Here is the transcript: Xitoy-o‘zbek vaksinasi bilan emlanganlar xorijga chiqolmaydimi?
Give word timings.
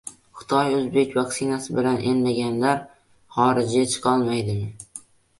Xitoy-o‘zbek 0.37 1.11
vaksinasi 1.17 1.75
bilan 1.79 1.99
emlanganlar 2.11 2.79
xorijga 3.35 3.83
chiqolmaydimi? 3.93 4.97